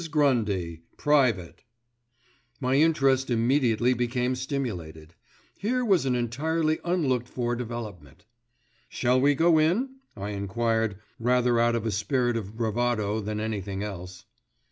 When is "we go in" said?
9.21-9.97